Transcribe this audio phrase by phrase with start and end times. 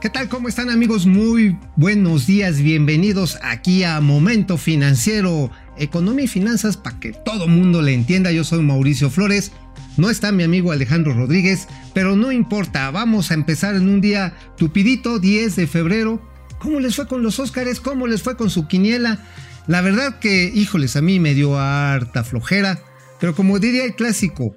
[0.00, 0.30] ¿Qué tal?
[0.30, 1.04] ¿Cómo están amigos?
[1.04, 7.82] Muy buenos días, bienvenidos aquí a Momento Financiero, Economía y Finanzas para que todo mundo
[7.82, 8.32] le entienda.
[8.32, 9.52] Yo soy Mauricio Flores,
[9.98, 14.32] no está mi amigo Alejandro Rodríguez, pero no importa, vamos a empezar en un día
[14.56, 16.26] tupidito, 10 de febrero.
[16.60, 17.78] ¿Cómo les fue con los Óscares?
[17.78, 19.26] ¿Cómo les fue con su quiniela?
[19.66, 22.82] La verdad que, híjoles, a mí me dio harta flojera,
[23.20, 24.56] pero como diría el clásico,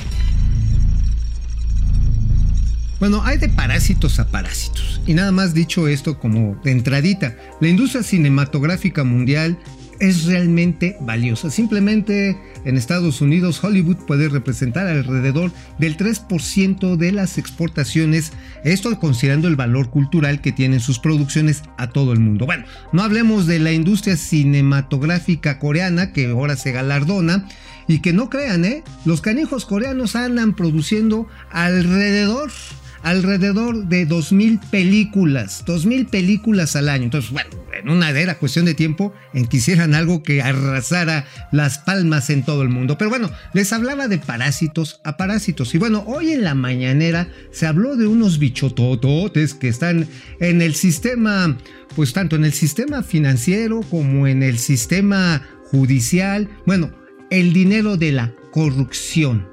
[3.01, 5.01] Bueno, hay de parásitos a parásitos.
[5.07, 9.57] Y nada más dicho esto como de entradita, la industria cinematográfica mundial
[9.99, 11.49] es realmente valiosa.
[11.49, 19.47] Simplemente en Estados Unidos Hollywood puede representar alrededor del 3% de las exportaciones, esto considerando
[19.47, 22.45] el valor cultural que tienen sus producciones a todo el mundo.
[22.45, 27.47] Bueno, no hablemos de la industria cinematográfica coreana que ahora se galardona
[27.87, 28.83] y que no crean, ¿eh?
[29.05, 32.51] Los canijos coreanos andan produciendo alrededor
[33.03, 37.05] alrededor de 2.000 películas, 2.000 películas al año.
[37.05, 41.79] Entonces, bueno, en una era cuestión de tiempo en que hicieran algo que arrasara las
[41.79, 42.97] palmas en todo el mundo.
[42.97, 45.73] Pero bueno, les hablaba de parásitos a parásitos.
[45.73, 50.07] Y bueno, hoy en la mañanera se habló de unos bichotototes que están
[50.39, 51.57] en el sistema,
[51.95, 55.41] pues tanto en el sistema financiero como en el sistema
[55.71, 56.49] judicial.
[56.65, 56.91] Bueno,
[57.29, 59.47] el dinero de la corrupción.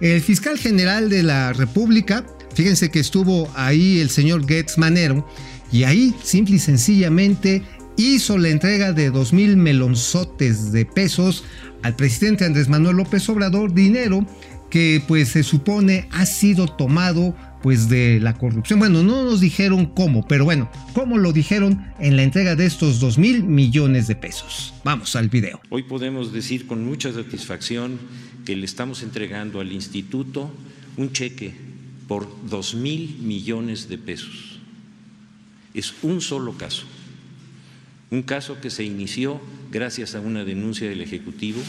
[0.00, 5.28] El fiscal general de la República Fíjense que estuvo ahí el señor Getz Manero
[5.72, 7.62] y ahí simple y sencillamente
[7.96, 11.44] hizo la entrega de dos mil melonzotes de pesos
[11.82, 14.26] al presidente Andrés Manuel López Obrador, dinero
[14.70, 18.78] que pues se supone ha sido tomado pues de la corrupción.
[18.78, 23.00] Bueno, no nos dijeron cómo, pero bueno, cómo lo dijeron en la entrega de estos
[23.00, 24.74] dos mil millones de pesos.
[24.84, 25.60] Vamos al video.
[25.70, 27.98] Hoy podemos decir con mucha satisfacción
[28.44, 30.50] que le estamos entregando al instituto
[30.96, 31.73] un cheque
[32.08, 34.58] por dos mil millones de pesos.
[35.72, 36.84] Es un solo caso,
[38.10, 41.60] un caso que se inició gracias a una denuncia del Ejecutivo,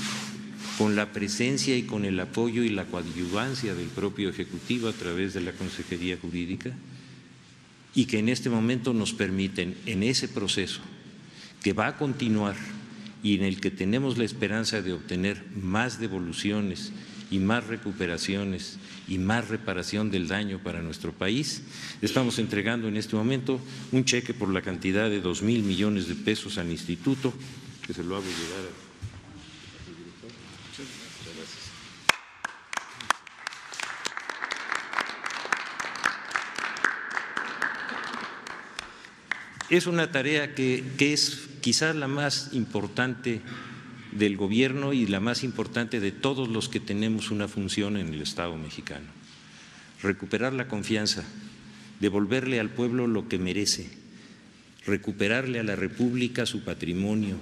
[0.78, 5.34] con la presencia y con el apoyo y la coadyuvancia del propio Ejecutivo a través
[5.34, 6.72] de la Consejería Jurídica,
[7.96, 10.82] y que en este momento nos permiten, en ese proceso
[11.64, 12.56] que va a continuar
[13.24, 16.92] y en el que tenemos la esperanza de obtener más devoluciones
[17.32, 18.78] y más recuperaciones
[19.08, 21.64] y más reparación del daño para nuestro país.
[22.02, 23.60] Estamos entregando en este momento
[23.92, 27.34] un cheque por la cantidad de dos mil millones de pesos al instituto,
[27.86, 28.86] que se lo hago llegar a.
[39.68, 43.42] Es una tarea que, que es quizás la más importante
[44.18, 48.22] del gobierno y la más importante de todos los que tenemos una función en el
[48.22, 49.08] Estado mexicano.
[50.02, 51.24] Recuperar la confianza,
[52.00, 53.90] devolverle al pueblo lo que merece,
[54.86, 57.38] recuperarle a la República su patrimonio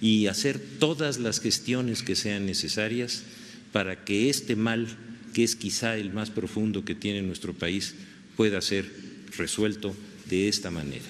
[0.00, 3.24] y hacer todas las gestiones que sean necesarias
[3.72, 4.88] para que este mal,
[5.34, 7.94] que es quizá el más profundo que tiene nuestro país,
[8.36, 8.90] pueda ser
[9.36, 9.94] resuelto
[10.28, 11.06] de esta manera.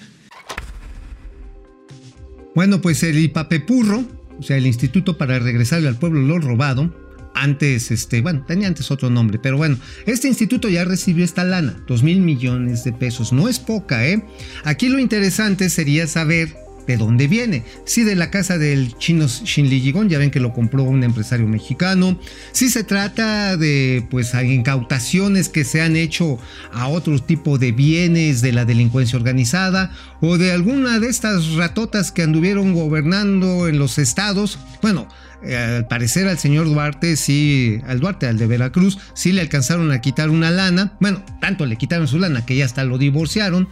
[2.55, 6.93] Bueno, pues el IPAPEPURRO o sea, el Instituto para Regresarle al Pueblo lo Robado,
[7.35, 11.83] antes, este, bueno, tenía antes otro nombre, pero bueno, este instituto ya recibió esta lana,
[11.87, 14.23] 2 mil millones de pesos, no es poca, ¿eh?
[14.63, 16.55] Aquí lo interesante sería saber
[16.87, 17.63] ¿De dónde viene?
[17.85, 21.47] Sí, de la casa del chino Shinli Yigon, ya ven que lo compró un empresario
[21.47, 22.19] mexicano.
[22.51, 26.39] Sí se trata de pues incautaciones que se han hecho
[26.73, 32.11] a otro tipo de bienes de la delincuencia organizada o de alguna de estas ratotas
[32.11, 34.59] que anduvieron gobernando en los estados.
[34.81, 35.07] Bueno,
[35.43, 39.91] eh, al parecer al señor Duarte, sí, al Duarte, al de Veracruz, sí le alcanzaron
[39.91, 40.93] a quitar una lana.
[40.99, 43.67] Bueno, tanto le quitaron su lana que ya hasta lo divorciaron.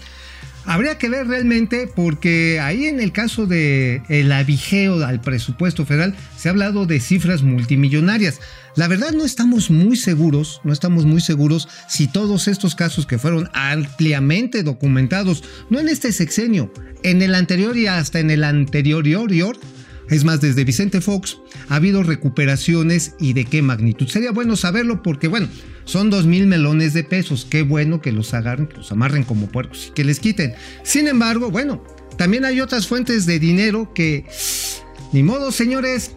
[0.65, 6.15] Habría que ver realmente porque ahí en el caso de el avigeo al presupuesto federal
[6.37, 8.39] se ha hablado de cifras multimillonarias.
[8.75, 13.17] La verdad no estamos muy seguros, no estamos muy seguros si todos estos casos que
[13.17, 16.71] fueron ampliamente documentados, no en este sexenio,
[17.03, 19.07] en el anterior y hasta en el anterior,
[20.11, 24.07] es más, desde Vicente Fox ha habido recuperaciones y de qué magnitud.
[24.07, 25.47] Sería bueno saberlo porque, bueno,
[25.85, 27.47] son dos mil melones de pesos.
[27.49, 30.53] Qué bueno que los agarren, que los amarren como puercos y que les quiten.
[30.83, 31.83] Sin embargo, bueno,
[32.17, 34.25] también hay otras fuentes de dinero que,
[35.11, 36.11] ni modo, señores,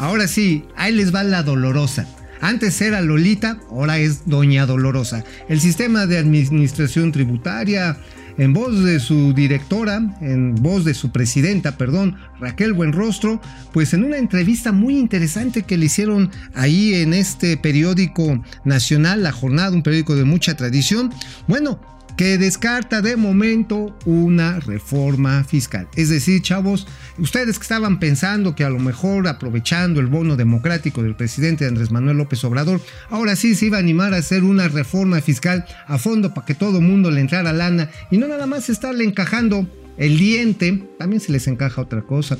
[0.00, 2.08] Ahora sí, ahí les va la dolorosa.
[2.40, 5.24] Antes era Lolita, ahora es Doña Dolorosa.
[5.48, 7.98] El sistema de administración tributaria,
[8.38, 13.40] en voz de su directora, en voz de su presidenta, perdón, Raquel Buenrostro,
[13.72, 19.32] pues en una entrevista muy interesante que le hicieron ahí en este periódico nacional, La
[19.32, 21.12] Jornada, un periódico de mucha tradición,
[21.48, 21.80] bueno,
[22.20, 25.88] que descarta de momento una reforma fiscal.
[25.96, 26.86] Es decir, chavos,
[27.16, 31.90] ustedes que estaban pensando que a lo mejor aprovechando el bono democrático del presidente Andrés
[31.90, 35.96] Manuel López Obrador, ahora sí se iba a animar a hacer una reforma fiscal a
[35.96, 39.66] fondo para que todo mundo le entrara lana y no nada más estarle encajando
[39.96, 42.36] el diente, también se les encaja otra cosa,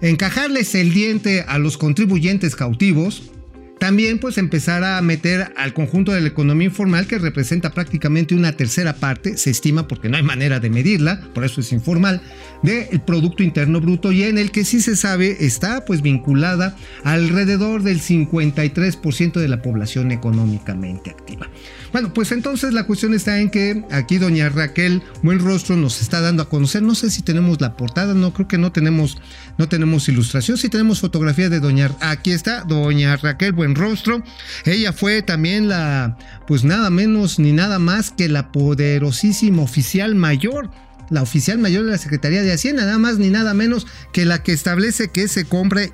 [0.00, 3.32] encajarles el diente a los contribuyentes cautivos,
[3.78, 8.52] también pues empezar a meter al conjunto de la economía informal que representa prácticamente una
[8.52, 12.20] tercera parte, se estima porque no hay manera de medirla, por eso es informal,
[12.62, 17.82] del Producto Interno Bruto y en el que sí se sabe está pues vinculada alrededor
[17.82, 21.48] del 53% de la población económicamente activa.
[21.92, 26.20] Bueno, pues entonces la cuestión está en que aquí doña Raquel Buen Rostro nos está
[26.20, 29.18] dando a conocer, no sé si tenemos la portada, no creo que no tenemos
[29.56, 34.22] no tenemos ilustración, sí tenemos fotografía de doña aquí está doña Raquel Rostro.
[34.64, 36.16] Ella fue también la
[36.46, 40.70] pues nada menos ni nada más que la poderosísima oficial mayor
[41.10, 44.42] la oficial mayor de la Secretaría de Hacienda, nada más ni nada menos que la
[44.42, 45.92] que establece que se compre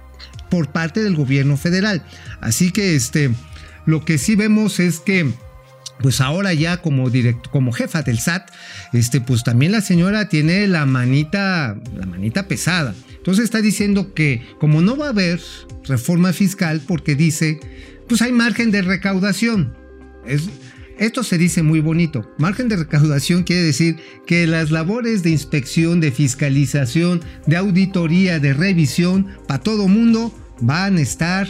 [0.51, 2.05] por parte del gobierno federal.
[2.41, 3.31] Así que este,
[3.87, 5.33] lo que sí vemos es que
[6.01, 7.11] pues ahora ya como
[7.51, 8.51] como jefa del SAT,
[8.93, 12.95] este, pues también la señora tiene la manita, la manita pesada.
[13.17, 15.41] Entonces está diciendo que como no va a haber
[15.85, 17.61] reforma fiscal, porque dice,
[18.09, 19.75] pues hay margen de recaudación.
[20.27, 20.49] Es,
[20.99, 22.31] esto se dice muy bonito.
[22.39, 23.97] Margen de recaudación quiere decir
[24.27, 30.99] que las labores de inspección, de fiscalización, de auditoría, de revisión, para todo mundo van
[30.99, 31.49] a estar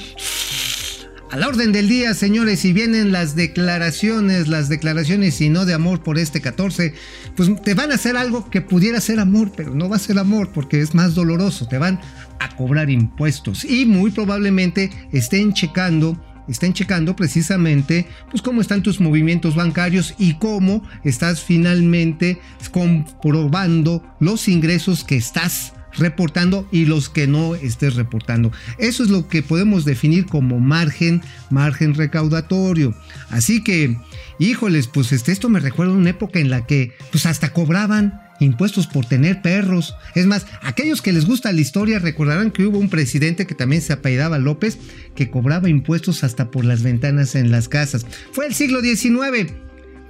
[1.35, 5.75] a la orden del día, señores, y vienen las declaraciones, las declaraciones y no de
[5.75, 6.95] amor por este 14,
[7.35, 10.17] pues te van a hacer algo que pudiera ser amor, pero no va a ser
[10.21, 12.01] amor porque es más doloroso, te van
[12.39, 16.17] a cobrar impuestos y muy probablemente estén checando
[16.47, 22.39] estén checando precisamente pues cómo están tus movimientos bancarios y cómo estás finalmente
[22.71, 28.53] comprobando los ingresos que estás reportando y los que no estés reportando.
[28.79, 32.95] Eso es lo que podemos definir como margen, margen recaudatorio.
[33.31, 33.97] Así que,
[34.39, 38.87] híjoles, pues este, esto me recuerda una época en la que pues hasta cobraban impuestos
[38.87, 39.95] por tener perros.
[40.15, 43.83] Es más, aquellos que les gusta la historia recordarán que hubo un presidente que también
[43.83, 44.79] se apellidaba López
[45.15, 48.07] que cobraba impuestos hasta por las ventanas en las casas.
[48.33, 49.53] Fue el siglo XIX,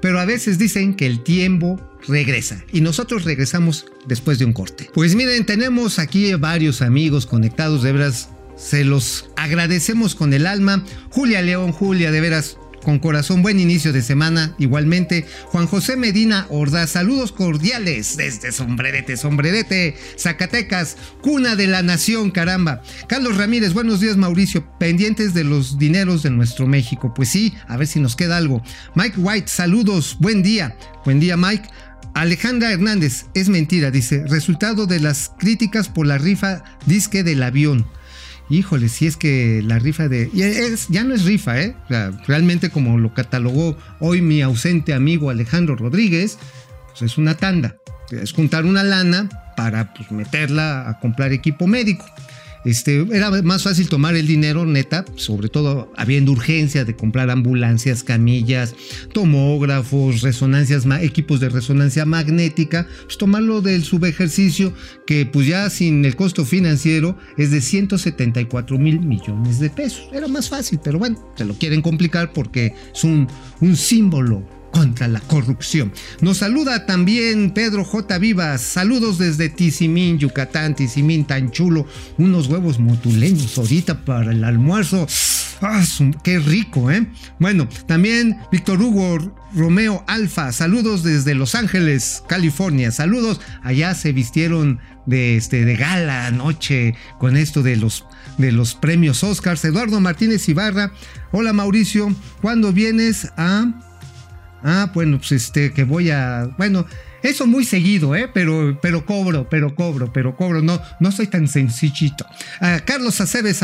[0.05, 4.91] pero a veces dicen que el tiempo regresa y nosotros regresamos después de un corte.
[4.93, 10.85] Pues miren, tenemos aquí varios amigos conectados, de veras se los agradecemos con el alma.
[11.09, 14.55] Julia León, Julia, de veras con corazón, buen inicio de semana.
[14.59, 22.31] Igualmente, Juan José Medina Ordaz, saludos cordiales desde Sombrerete, Sombrerete, Zacatecas, cuna de la nación,
[22.31, 22.83] caramba.
[23.09, 27.13] Carlos Ramírez, buenos días, Mauricio, pendientes de los dineros de nuestro México.
[27.13, 28.63] Pues sí, a ver si nos queda algo.
[28.95, 30.77] Mike White, saludos, buen día.
[31.05, 31.69] Buen día, Mike.
[32.15, 37.85] Alejandra Hernández, es mentira, dice, resultado de las críticas por la rifa disque del avión
[38.51, 40.31] híjole, si es que la rifa de...
[40.33, 41.75] ya no es rifa, ¿eh?
[42.27, 46.39] realmente como lo catalogó hoy mi ausente amigo Alejandro Rodríguez,
[46.89, 47.77] pues es una tanda,
[48.11, 52.05] es juntar una lana para pues, meterla a comprar equipo médico.
[52.65, 58.03] Este, era más fácil tomar el dinero neta, sobre todo habiendo urgencia de comprar ambulancias,
[58.03, 58.75] camillas,
[59.13, 64.73] tomógrafos, resonancias, equipos de resonancia magnética, pues tomarlo del subejercicio
[65.07, 70.09] que pues ya sin el costo financiero es de 174 mil millones de pesos.
[70.13, 73.29] Era más fácil, pero bueno, se lo quieren complicar porque es un,
[73.61, 74.43] un símbolo
[74.75, 75.93] contra la corrupción.
[76.21, 78.19] Nos saluda también Pedro J.
[78.19, 78.61] Vivas.
[78.61, 81.87] Saludos desde Tizimín, Yucatán, Tizimín tan chulo.
[82.19, 85.07] Unos huevos motuleños ahorita para el almuerzo.
[85.63, 85.85] Ah,
[86.25, 87.07] qué rico, ¿eh?
[87.39, 90.51] Bueno, también Víctor Hugo Romeo Alfa.
[90.51, 92.91] Saludos desde Los Ángeles, California.
[92.91, 93.41] Saludos.
[93.63, 98.05] Allá se vistieron de, este, de gala anoche con esto de los,
[98.39, 99.65] de los premios Oscars.
[99.65, 100.93] Eduardo Martínez Ibarra.
[101.31, 103.94] Hola Mauricio, ¿cuándo vienes a
[104.65, 106.49] Ah, bueno, pues este, que voy a.
[106.57, 106.87] Bueno,
[107.23, 108.31] eso muy seguido, ¿eh?
[108.33, 110.63] Pero, pero cobro, pero cobro, pero cobro.
[110.63, 112.25] No, no soy tan sencillito.
[112.61, 113.59] Ah, Carlos Aceves,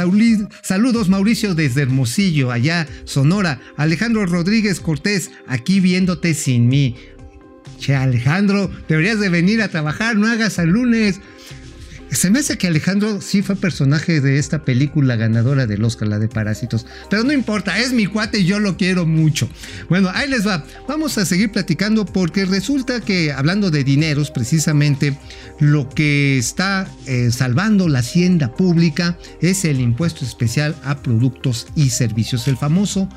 [0.63, 3.61] saludos Mauricio desde Hermosillo, allá, Sonora.
[3.79, 6.97] Alejandro Rodríguez Cortés, aquí viéndote sin mí.
[7.79, 11.21] Che, Alejandro, deberías de venir a trabajar, no hagas al lunes.
[12.13, 16.19] Se me hace que Alejandro sí fue personaje de esta película ganadora del Oscar, la
[16.19, 16.85] de Parásitos.
[17.09, 19.49] Pero no importa, es mi cuate y yo lo quiero mucho.
[19.89, 20.65] Bueno, ahí les va.
[20.89, 25.17] Vamos a seguir platicando porque resulta que, hablando de dineros, precisamente
[25.61, 31.91] lo que está eh, salvando la hacienda pública es el impuesto especial a productos y
[31.91, 33.09] servicios, el famoso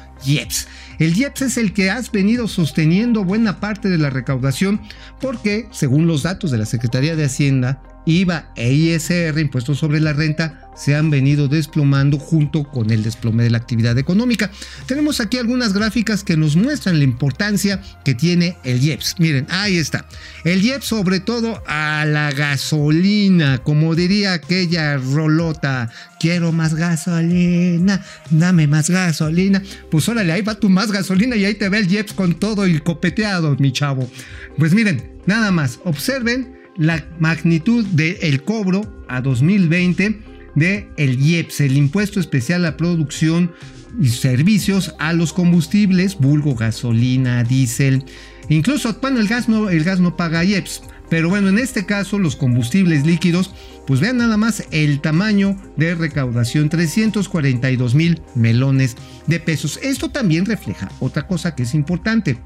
[1.00, 4.82] El IEPS es el que has venido sosteniendo buena parte de la recaudación
[5.20, 10.14] porque, según los datos de la Secretaría de Hacienda, IVA e ISR, impuestos sobre la
[10.14, 14.52] renta, se han venido desplomando junto con el desplome de la actividad económica.
[14.86, 19.16] Tenemos aquí algunas gráficas que nos muestran la importancia que tiene el IEPS.
[19.20, 20.08] Miren, ahí está.
[20.44, 25.90] El IEPS sobre todo a la gasolina, como diría aquella rolota,
[26.20, 29.62] quiero más gasolina, dame más gasolina.
[29.92, 32.68] Pues órale, ahí va tu más gasolina y ahí te ve el IEPS con todo
[32.68, 34.10] y copeteado, mi chavo.
[34.58, 41.78] Pues miren, nada más, observen la magnitud del cobro a 2020 de el IEPS, el
[41.78, 43.52] impuesto especial a producción
[44.00, 48.06] y servicios a los combustibles, vulgo gasolina, diésel,
[48.50, 52.36] incluso el gas no el gas no paga IEPS, pero bueno, en este caso los
[52.36, 53.54] combustibles líquidos,
[53.86, 58.96] pues vean nada más el tamaño de recaudación, 342 mil melones
[59.28, 59.80] de pesos.
[59.84, 62.38] Esto también refleja otra cosa que es importante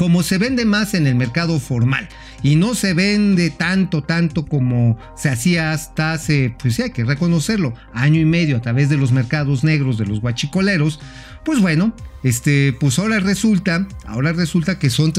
[0.00, 2.08] como se vende más en el mercado formal
[2.42, 7.04] y no se vende tanto, tanto como se hacía hasta hace, pues sí hay que
[7.04, 11.00] reconocerlo, año y medio a través de los mercados negros de los guachicoleros,
[11.44, 15.12] pues bueno, este, pues ahora resulta, ahora resulta que son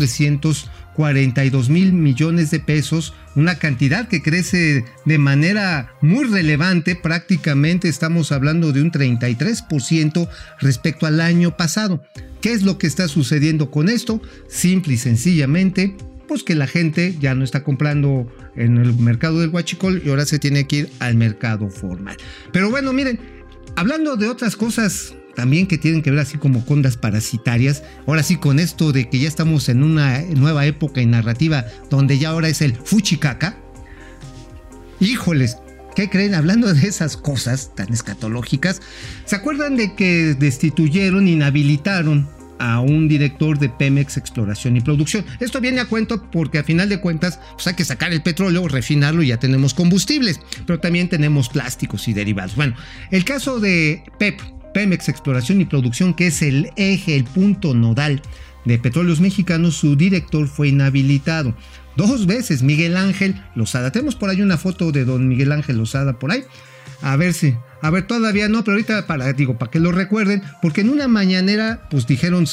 [0.95, 8.31] 342 mil millones de pesos, una cantidad que crece de manera muy relevante, prácticamente estamos
[8.31, 10.29] hablando de un 33%
[10.60, 12.03] respecto al año pasado.
[12.41, 14.21] ¿Qué es lo que está sucediendo con esto?
[14.50, 15.95] Simple y sencillamente,
[16.27, 20.25] pues que la gente ya no está comprando en el mercado del huachicol y ahora
[20.25, 22.17] se tiene que ir al mercado formal.
[22.51, 23.19] Pero bueno, miren,
[23.75, 28.38] hablando de otras cosas también que tienen que ver así como condas parasitarias, ahora sí
[28.38, 32.50] con esto de que ya estamos en una nueva época y narrativa donde ya ahora
[32.50, 33.57] es el fuchicaca.
[35.00, 35.57] Híjoles,
[35.95, 36.35] ¿Qué creen?
[36.35, 38.81] Hablando de esas cosas tan escatológicas,
[39.25, 45.25] ¿se acuerdan de que destituyeron, inhabilitaron a un director de Pemex Exploración y Producción?
[45.39, 48.67] Esto viene a cuento porque a final de cuentas pues hay que sacar el petróleo,
[48.67, 52.55] refinarlo y ya tenemos combustibles, pero también tenemos plásticos y derivados.
[52.55, 52.75] Bueno,
[53.09, 54.39] el caso de PEP,
[54.74, 58.22] Pemex Exploración y Producción, que es el eje, el punto nodal
[58.66, 61.56] de Petróleos Mexicanos, su director fue inhabilitado.
[61.96, 63.92] Dos veces Miguel Ángel Lozada.
[63.92, 66.44] Tenemos por ahí una foto de don Miguel Ángel Lozada por ahí.
[67.01, 67.55] A ver si.
[67.84, 71.08] A ver, todavía no, pero ahorita para, digo, para que lo recuerden, porque en una
[71.08, 72.46] mañanera, pues dijeron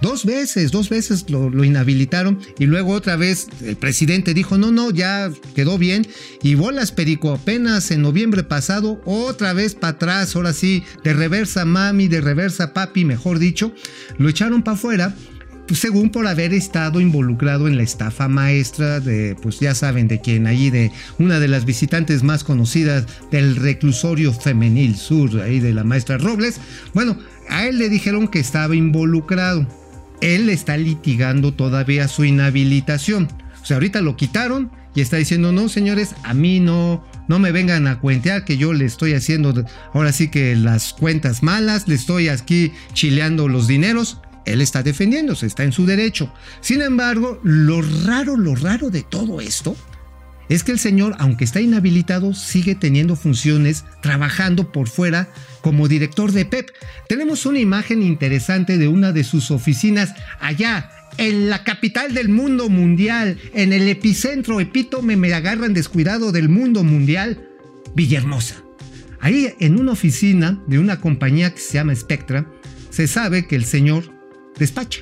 [0.00, 4.70] dos veces, dos veces lo, lo, inhabilitaron y luego otra vez el presidente dijo, no,
[4.70, 6.06] no, ya quedó bien.
[6.40, 11.64] Y bolas perico, apenas en noviembre pasado, otra vez para atrás, ahora sí, de reversa
[11.64, 13.72] mami, de reversa papi, mejor dicho,
[14.18, 15.14] lo echaron para afuera
[15.74, 20.46] según por haber estado involucrado en la estafa maestra de, pues ya saben de quién,
[20.46, 25.84] allí de una de las visitantes más conocidas del reclusorio femenil sur, ahí de la
[25.84, 26.60] maestra Robles.
[26.94, 27.18] Bueno,
[27.48, 29.66] a él le dijeron que estaba involucrado.
[30.20, 33.28] Él está litigando todavía su inhabilitación.
[33.60, 37.52] O sea, ahorita lo quitaron y está diciendo, no, señores, a mí no, no me
[37.52, 41.96] vengan a cuentear que yo le estoy haciendo ahora sí que las cuentas malas, le
[41.96, 46.32] estoy aquí chileando los dineros él está defendiéndose, está en su derecho.
[46.60, 49.76] Sin embargo, lo raro, lo raro de todo esto
[50.48, 55.28] es que el señor, aunque está inhabilitado, sigue teniendo funciones, trabajando por fuera
[55.60, 56.70] como director de PEP.
[57.08, 62.68] Tenemos una imagen interesante de una de sus oficinas allá en la capital del mundo
[62.68, 67.48] mundial, en el epicentro, epítome, me agarran descuidado del mundo mundial,
[67.94, 68.56] Villahermosa.
[69.18, 72.46] Ahí en una oficina de una compañía que se llama Spectra,
[72.90, 74.15] se sabe que el señor
[74.58, 75.00] despacha.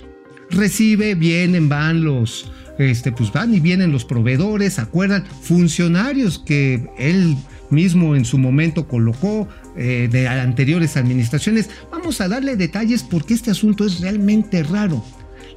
[0.50, 7.36] Recibe, vienen, van los, este, pues van y vienen los proveedores, acuerdan, funcionarios que él
[7.70, 11.70] mismo en su momento colocó eh, de anteriores administraciones.
[11.90, 15.04] Vamos a darle detalles porque este asunto es realmente raro.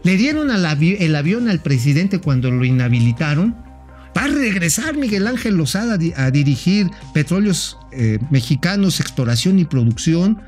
[0.03, 3.55] Le dieron el avión al presidente cuando lo inhabilitaron.
[4.17, 10.41] Va a regresar Miguel Ángel Lozada a dirigir Petróleos eh, Mexicanos, Exploración y Producción.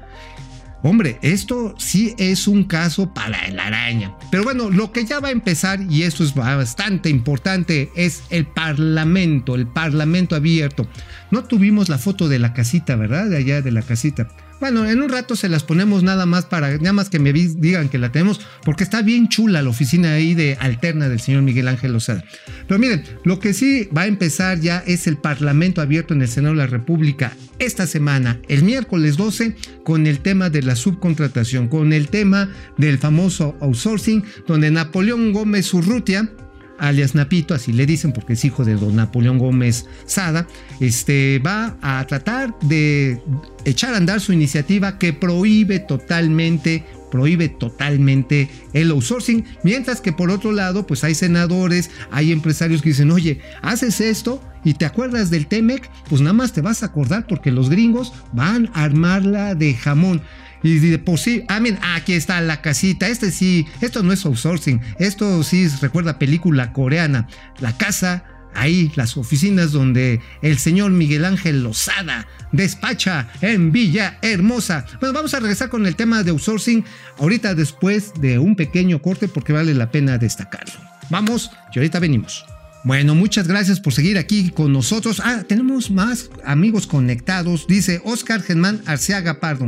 [0.82, 4.16] Hombre, esto sí es un caso para la araña.
[4.32, 8.46] Pero bueno, lo que ya va a empezar, y esto es bastante importante, es el
[8.46, 10.88] Parlamento, el Parlamento abierto.
[11.32, 13.30] No tuvimos la foto de la casita, ¿verdad?
[13.30, 14.30] De allá de la casita.
[14.60, 17.88] Bueno, en un rato se las ponemos nada más para, nada más que me digan
[17.88, 21.70] que la tenemos, porque está bien chula la oficina ahí de alterna del señor Miguel
[21.70, 22.26] Ángel Lozada.
[22.68, 26.28] Pero miren, lo que sí va a empezar ya es el Parlamento abierto en el
[26.28, 31.70] Senado de la República esta semana, el miércoles 12, con el tema de la subcontratación,
[31.70, 36.30] con el tema del famoso outsourcing, donde Napoleón Gómez Urrutia,
[36.80, 40.48] alias Napito, así le dicen porque es hijo de don Napoleón Gómez Sada,
[40.80, 43.22] este, va a tratar de
[43.66, 50.30] echar a andar su iniciativa que prohíbe totalmente prohíbe totalmente el outsourcing, mientras que por
[50.30, 55.30] otro lado, pues hay senadores, hay empresarios que dicen, oye, haces esto y te acuerdas
[55.30, 59.56] del Temec, pues nada más te vas a acordar porque los gringos van a armarla
[59.56, 60.22] de jamón.
[60.64, 61.62] Y de por sí, ah,
[61.96, 63.08] aquí está la casita.
[63.08, 64.82] Este sí, esto no es outsourcing.
[65.00, 67.28] Esto sí recuerda película coreana.
[67.60, 68.24] La casa,
[68.54, 74.86] ahí, las oficinas donde el señor Miguel Ángel Lozada despacha en Villa Hermosa.
[75.00, 76.84] Bueno, vamos a regresar con el tema de outsourcing
[77.20, 80.80] ahorita después de un pequeño corte porque vale la pena destacarlo.
[81.10, 82.46] Vamos, y ahorita venimos.
[82.84, 85.22] Bueno, muchas gracias por seguir aquí con nosotros.
[85.24, 87.68] Ah, tenemos más amigos conectados.
[87.68, 89.66] Dice Oscar Germán Arceaga Pardo.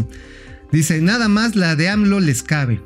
[0.72, 2.82] Dice, nada más la de AMLO les cabe.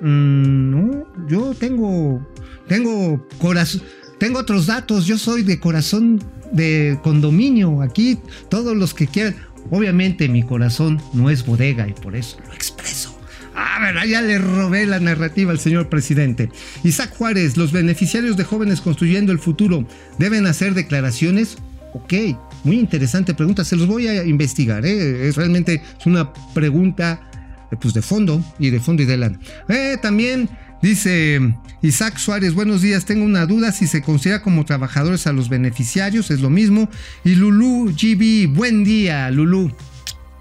[0.00, 2.26] Mm, no, yo tengo,
[2.68, 3.82] tengo corazón,
[4.18, 5.06] tengo otros datos.
[5.06, 6.22] Yo soy de corazón
[6.52, 7.82] de condominio.
[7.82, 9.36] Aquí todos los que quieran.
[9.70, 13.16] Obviamente mi corazón no es bodega y por eso lo expreso.
[13.54, 16.50] Ah, verdad, ya le robé la narrativa al señor presidente.
[16.84, 19.86] Isaac Juárez, los beneficiarios de jóvenes construyendo el futuro
[20.18, 21.58] deben hacer declaraciones.
[21.92, 22.14] Ok,
[22.64, 24.86] muy interesante pregunta, se los voy a investigar.
[24.86, 25.28] ¿eh?
[25.28, 27.20] Es realmente una pregunta
[27.80, 29.38] pues, de fondo y de fondo y de lana.
[29.68, 30.48] Eh, también
[30.80, 31.40] dice
[31.82, 36.30] Isaac Suárez, buenos días, tengo una duda si se considera como trabajadores a los beneficiarios,
[36.30, 36.88] es lo mismo.
[37.24, 39.72] Y Lulu GB, buen día, Lulu.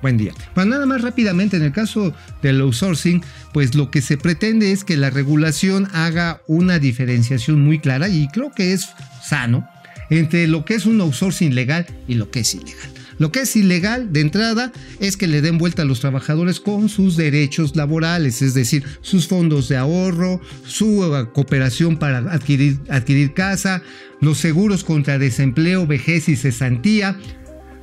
[0.01, 0.33] Buen día.
[0.55, 2.11] Bueno, nada más rápidamente, en el caso
[2.41, 3.23] del outsourcing,
[3.53, 8.27] pues lo que se pretende es que la regulación haga una diferenciación muy clara y
[8.29, 8.89] creo que es
[9.23, 9.67] sano
[10.11, 12.91] entre lo que es un outsourcing legal y lo que es ilegal.
[13.17, 16.89] Lo que es ilegal de entrada es que le den vuelta a los trabajadores con
[16.89, 23.35] sus derechos laborales, es decir, sus fondos de ahorro, su eh, cooperación para adquirir, adquirir
[23.35, 23.83] casa,
[24.21, 27.19] los seguros contra desempleo, vejez y cesantía,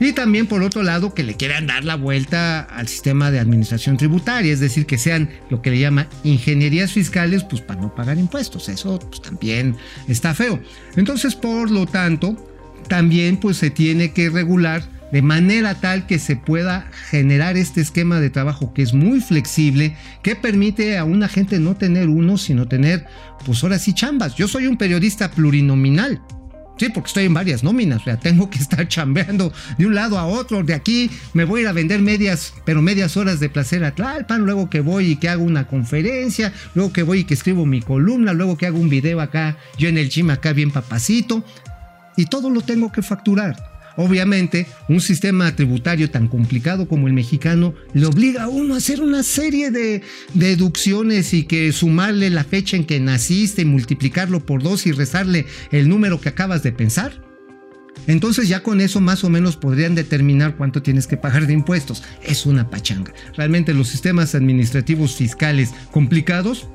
[0.00, 3.96] y también por otro lado que le quieran dar la vuelta al sistema de administración
[3.96, 8.18] tributaria, es decir, que sean lo que le llama ingenierías fiscales, pues para no pagar
[8.18, 8.68] impuestos.
[8.68, 10.61] Eso pues, también está feo.
[10.96, 12.37] Entonces, por lo tanto,
[12.88, 14.82] también pues se tiene que regular
[15.12, 19.96] de manera tal que se pueda generar este esquema de trabajo que es muy flexible,
[20.22, 23.06] que permite a una gente no tener uno, sino tener,
[23.44, 24.34] pues ahora sí, chambas.
[24.34, 26.20] Yo soy un periodista plurinominal,
[26.78, 30.16] Sí, porque estoy en varias nóminas, o sea, tengo que estar chambeando de un lado
[30.18, 33.48] a otro, de aquí me voy a ir a vender medias, pero medias horas de
[33.48, 37.24] placer a Tlalpan, luego que voy y que hago una conferencia, luego que voy y
[37.24, 40.52] que escribo mi columna, luego que hago un video acá, yo en el gym acá
[40.52, 41.44] bien papacito,
[42.16, 43.77] y todo lo tengo que facturar.
[44.00, 49.00] Obviamente, un sistema tributario tan complicado como el mexicano le obliga a uno a hacer
[49.00, 50.02] una serie de
[50.34, 55.88] deducciones y que sumarle la fecha en que naciste, multiplicarlo por dos y rezarle el
[55.88, 57.24] número que acabas de pensar.
[58.06, 62.04] Entonces ya con eso más o menos podrían determinar cuánto tienes que pagar de impuestos.
[62.22, 63.12] Es una pachanga.
[63.37, 66.68] Realmente los sistemas administrativos fiscales complicados,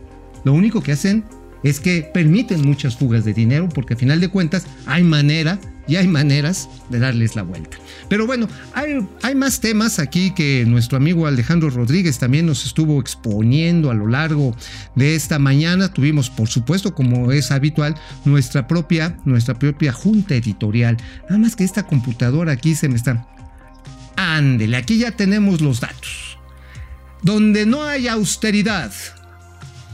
[0.43, 1.23] lo único que hacen
[1.63, 5.57] es que permiten muchas fugas de dinero porque a final de cuentas hay manera
[5.87, 7.77] y hay maneras de darles la vuelta.
[8.07, 12.99] Pero bueno, hay, hay, más temas aquí que nuestro amigo Alejandro Rodríguez también nos estuvo
[12.99, 14.55] exponiendo a lo largo
[14.95, 15.91] de esta mañana.
[15.91, 20.97] Tuvimos, por supuesto, como es habitual, nuestra propia, nuestra propia junta editorial.
[21.23, 23.27] Nada más que esta computadora aquí se me está...
[24.15, 26.37] Ándele, aquí ya tenemos los datos.
[27.23, 28.91] Donde no hay austeridad,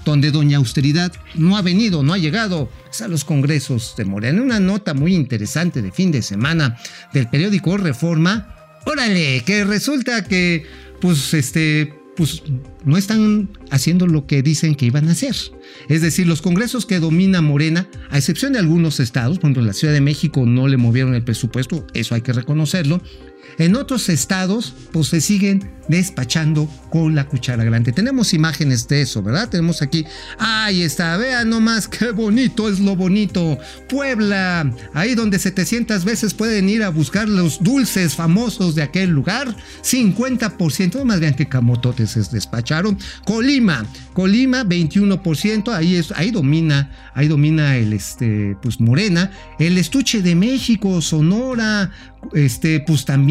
[0.10, 2.70] donde Doña Austeridad no ha venido, no ha llegado
[3.00, 4.42] a los congresos de Morena.
[4.42, 6.78] Una nota muy interesante de fin de semana
[7.14, 8.56] del periódico Reforma.
[8.86, 10.66] Órale, que resulta que,
[11.00, 12.44] pues, este, pues
[12.84, 15.36] no están haciendo lo que dicen que iban a hacer.
[15.88, 19.74] Es decir, los congresos que domina Morena, a excepción de algunos estados, por ejemplo, la
[19.74, 23.02] Ciudad de México no le movieron el presupuesto, eso hay que reconocerlo,
[23.58, 27.92] en otros estados, pues se siguen despachando con la cuchara grande.
[27.92, 29.50] Tenemos imágenes de eso, ¿verdad?
[29.50, 30.06] Tenemos aquí,
[30.38, 33.58] ahí está, vean nomás qué bonito es lo bonito.
[33.90, 39.56] Puebla, ahí donde 700 veces pueden ir a buscar los dulces famosos de aquel lugar,
[39.82, 42.98] 50%, más bien que camototes es despacho escucharon.
[43.26, 50.22] Colima, Colima 21%, ahí es ahí domina, ahí domina el este pues Morena, el estuche
[50.22, 51.92] de México, Sonora,
[52.34, 53.29] este pues también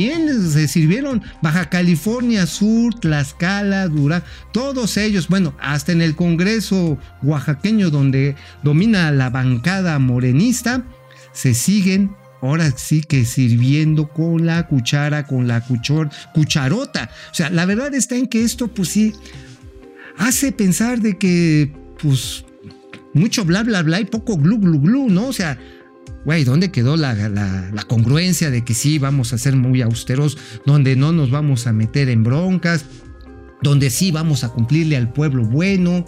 [0.52, 7.90] se sirvieron Baja California Sur, Tlaxcala, Dura, todos ellos, bueno, hasta en el Congreso oaxaqueño
[7.90, 10.84] donde domina la bancada morenista
[11.32, 17.10] se siguen ahora sí que sirviendo con la cuchara, con la cuchor, cucharota.
[17.30, 19.12] O sea, la verdad está en que esto, pues sí,
[20.16, 22.44] hace pensar de que, pues,
[23.14, 25.26] mucho bla, bla, bla y poco glu, glu, glu, ¿no?
[25.28, 25.58] O sea,
[26.24, 30.38] güey, ¿dónde quedó la, la, la, congruencia de que sí vamos a ser muy austeros,
[30.66, 32.84] donde no nos vamos a meter en broncas,
[33.62, 36.06] donde sí vamos a cumplirle al pueblo bueno?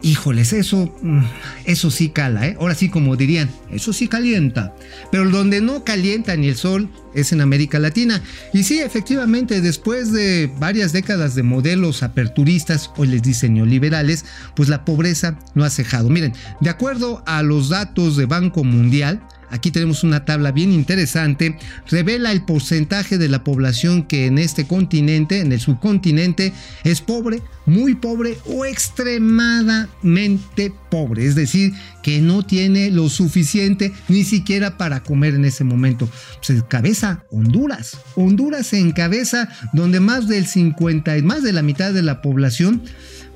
[0.00, 1.24] Híjoles, eso, mm,
[1.64, 2.56] eso sí cala, ¿eh?
[2.60, 4.72] Ahora sí, como dirían, eso sí calienta.
[5.10, 8.22] Pero donde no calienta ni el sol es en América Latina.
[8.52, 14.68] Y sí, efectivamente, después de varias décadas de modelos aperturistas, hoy les dicen neoliberales, pues
[14.68, 16.08] la pobreza no ha cejado.
[16.10, 21.58] Miren, de acuerdo a los datos de Banco Mundial, Aquí tenemos una tabla bien interesante.
[21.88, 26.52] Revela el porcentaje de la población que en este continente, en el subcontinente,
[26.84, 31.26] es pobre, muy pobre o extremadamente pobre.
[31.26, 36.08] Es decir, que no tiene lo suficiente ni siquiera para comer en ese momento.
[36.46, 37.98] Pues cabeza Honduras.
[38.14, 42.82] Honduras en cabeza donde más del 50 y más de la mitad de la población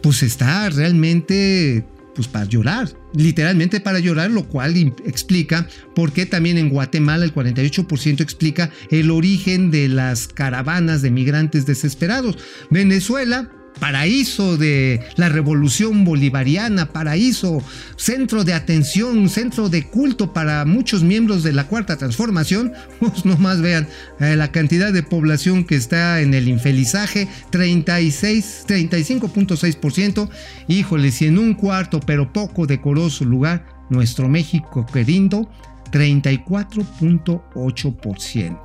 [0.03, 6.59] pues está realmente pues para llorar, literalmente para llorar, lo cual explica por qué también
[6.59, 12.38] en Guatemala el 48% explica el origen de las caravanas de migrantes desesperados.
[12.70, 17.62] Venezuela paraíso de la revolución bolivariana, paraíso,
[17.96, 23.61] centro de atención, centro de culto para muchos miembros de la cuarta transformación, pues nomás
[23.61, 23.88] vean
[24.20, 30.28] eh, la cantidad de población que está en el infelizaje, 36, 35.6%,
[30.68, 35.50] híjole, si en un cuarto pero poco decoroso lugar, nuestro México querido,
[35.92, 38.58] 34.8%.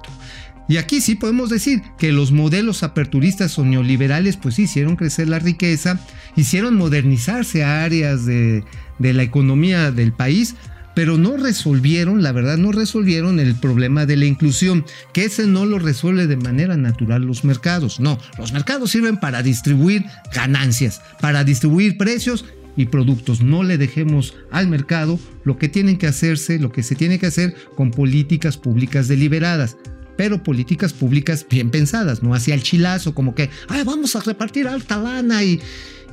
[0.67, 5.39] Y aquí sí podemos decir que los modelos aperturistas o neoliberales pues hicieron crecer la
[5.39, 5.99] riqueza,
[6.35, 8.63] hicieron modernizarse áreas de,
[8.99, 10.55] de la economía del país,
[10.93, 15.65] pero no resolvieron, la verdad, no resolvieron el problema de la inclusión, que ese no
[15.65, 17.99] lo resuelve de manera natural los mercados.
[17.99, 23.41] No, los mercados sirven para distribuir ganancias, para distribuir precios y productos.
[23.41, 27.27] No le dejemos al mercado lo que tienen que hacerse, lo que se tiene que
[27.27, 29.77] hacer con políticas públicas deliberadas
[30.17, 34.67] pero políticas públicas bien pensadas, no hacia el chilazo, como que, Ay, vamos a repartir
[34.67, 35.61] alta lana y,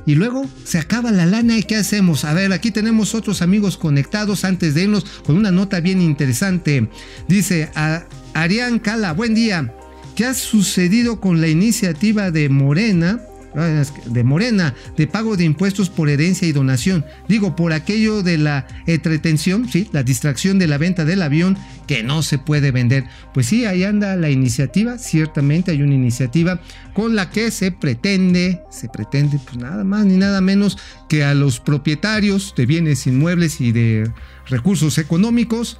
[0.05, 2.23] y luego se acaba la lana y ¿qué hacemos?
[2.23, 6.89] A ver, aquí tenemos otros amigos conectados antes de irnos con una nota bien interesante.
[7.27, 9.73] Dice a Arián Cala, buen día.
[10.15, 13.19] ¿Qué ha sucedido con la iniciativa de Morena?
[13.55, 17.05] De Morena, de pago de impuestos por herencia y donación.
[17.27, 22.03] Digo, por aquello de la entretención, sí, la distracción de la venta del avión que
[22.03, 23.05] no se puede vender.
[23.33, 26.59] Pues sí, ahí anda la iniciativa, ciertamente hay una iniciativa
[26.93, 31.33] con la que se pretende, se pretende pues nada más ni nada menos que a
[31.33, 34.11] los propietarios de bienes inmuebles y de
[34.47, 35.79] recursos económicos,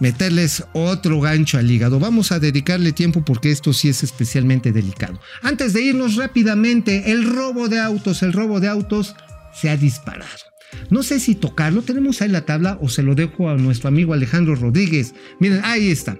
[0.00, 1.98] meterles otro gancho al hígado.
[1.98, 5.20] Vamos a dedicarle tiempo porque esto sí es especialmente delicado.
[5.42, 9.14] Antes de irnos rápidamente, el robo de autos, el robo de autos
[9.52, 10.48] se ha disparado.
[10.90, 14.12] No sé si tocarlo, tenemos ahí la tabla o se lo dejo a nuestro amigo
[14.12, 15.14] Alejandro Rodríguez.
[15.40, 16.18] Miren, ahí está.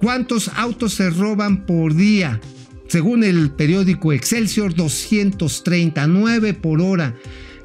[0.00, 2.40] ¿Cuántos autos se roban por día?
[2.88, 7.16] Según el periódico Excelsior, 239 por hora.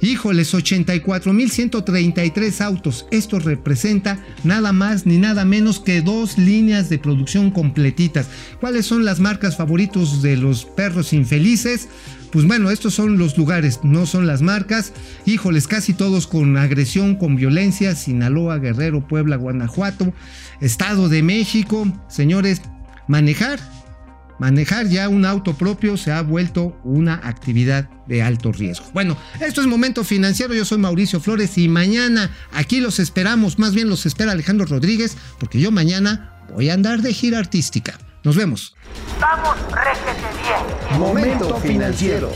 [0.02, 3.06] Híjoles, 84.133 autos.
[3.12, 8.26] Esto representa nada más ni nada menos que dos líneas de producción completitas.
[8.60, 11.88] ¿Cuáles son las marcas favoritos de los perros infelices?
[12.32, 14.92] Pues bueno, estos son los lugares, no son las marcas.
[15.28, 17.94] Híjoles, casi todos con agresión, con violencia.
[17.94, 20.12] Sinaloa, Guerrero, Puebla, Guanajuato,
[20.62, 21.86] Estado de México.
[22.08, 22.64] Señores,
[23.08, 23.60] manejar
[24.42, 28.88] manejar ya un auto propio se ha vuelto una actividad de alto riesgo.
[28.92, 33.76] Bueno, esto es Momento Financiero, yo soy Mauricio Flores y mañana aquí los esperamos, más
[33.76, 38.00] bien los espera Alejandro Rodríguez, porque yo mañana voy a andar de gira artística.
[38.24, 38.76] Nos vemos.
[39.20, 41.00] Vamos, réjete bien.
[41.00, 42.32] Momento financiero.